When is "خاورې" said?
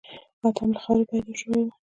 0.83-1.03